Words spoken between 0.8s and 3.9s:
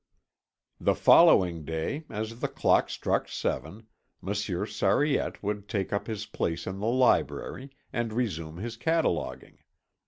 following day, as the clock struck seven,